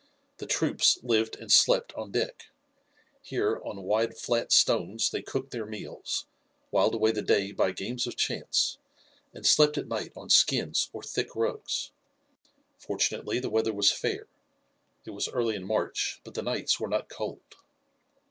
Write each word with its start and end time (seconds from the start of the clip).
The 0.37 0.47
troops 0.47 0.97
lived 1.03 1.35
and 1.35 1.51
slept 1.51 1.93
on 1.93 2.09
deck. 2.09 2.47
Here, 3.21 3.61
on 3.63 3.83
wide 3.83 4.17
flat 4.17 4.51
stones, 4.51 5.11
they 5.11 5.21
cooked 5.21 5.51
their 5.51 5.67
meals, 5.67 6.25
whiled 6.71 6.95
away 6.95 7.11
the 7.11 7.21
day 7.21 7.51
by 7.51 7.69
games 7.71 8.07
of 8.07 8.15
chance, 8.15 8.79
and 9.31 9.45
slept 9.45 9.77
at 9.77 9.87
night 9.87 10.11
on 10.15 10.31
skins 10.31 10.89
or 10.91 11.03
thick 11.03 11.35
rugs. 11.35 11.91
Fortunately 12.79 13.39
the 13.39 13.51
weather 13.51 13.73
was 13.73 13.91
fair. 13.91 14.25
It 15.05 15.11
was 15.11 15.27
early 15.29 15.53
in 15.55 15.65
March, 15.67 16.19
but 16.23 16.33
the 16.33 16.41
nights 16.41 16.79
were 16.79 16.89
not 16.89 17.07
cold. 17.07 17.41